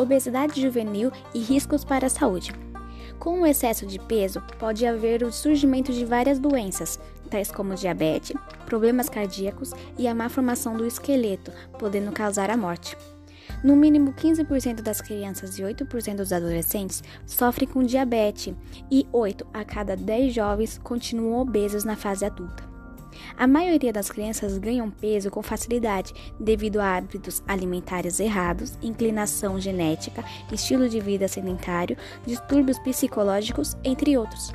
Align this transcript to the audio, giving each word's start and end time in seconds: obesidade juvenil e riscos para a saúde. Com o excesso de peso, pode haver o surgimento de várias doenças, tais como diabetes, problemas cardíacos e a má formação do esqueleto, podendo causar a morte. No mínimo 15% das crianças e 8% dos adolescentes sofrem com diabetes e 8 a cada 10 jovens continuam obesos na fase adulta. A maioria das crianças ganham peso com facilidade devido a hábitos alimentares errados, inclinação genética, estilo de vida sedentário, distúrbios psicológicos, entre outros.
obesidade 0.00 0.60
juvenil 0.60 1.10
e 1.34 1.38
riscos 1.38 1.84
para 1.84 2.06
a 2.06 2.10
saúde. 2.10 2.52
Com 3.18 3.42
o 3.42 3.46
excesso 3.46 3.86
de 3.86 3.98
peso, 3.98 4.42
pode 4.58 4.86
haver 4.86 5.22
o 5.22 5.30
surgimento 5.30 5.92
de 5.92 6.04
várias 6.04 6.38
doenças, 6.38 6.98
tais 7.28 7.50
como 7.52 7.74
diabetes, 7.74 8.32
problemas 8.64 9.08
cardíacos 9.08 9.72
e 9.98 10.08
a 10.08 10.14
má 10.14 10.28
formação 10.28 10.74
do 10.74 10.86
esqueleto, 10.86 11.52
podendo 11.78 12.12
causar 12.12 12.50
a 12.50 12.56
morte. 12.56 12.96
No 13.62 13.76
mínimo 13.76 14.14
15% 14.14 14.80
das 14.80 15.02
crianças 15.02 15.58
e 15.58 15.62
8% 15.62 16.16
dos 16.16 16.32
adolescentes 16.32 17.02
sofrem 17.26 17.68
com 17.68 17.82
diabetes 17.82 18.54
e 18.90 19.06
8 19.12 19.46
a 19.52 19.64
cada 19.64 19.94
10 19.94 20.32
jovens 20.32 20.78
continuam 20.78 21.40
obesos 21.40 21.84
na 21.84 21.96
fase 21.96 22.24
adulta. 22.24 22.69
A 23.36 23.46
maioria 23.46 23.92
das 23.92 24.10
crianças 24.10 24.58
ganham 24.58 24.90
peso 24.90 25.30
com 25.30 25.42
facilidade 25.42 26.14
devido 26.38 26.80
a 26.80 26.96
hábitos 26.96 27.42
alimentares 27.46 28.20
errados, 28.20 28.78
inclinação 28.82 29.60
genética, 29.60 30.24
estilo 30.52 30.88
de 30.88 31.00
vida 31.00 31.28
sedentário, 31.28 31.96
distúrbios 32.26 32.78
psicológicos, 32.78 33.76
entre 33.84 34.16
outros. 34.16 34.52